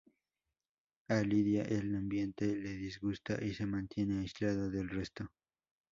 [1.09, 5.29] A Lidia el ambiente le disgusta y se mantiene aislada del resto.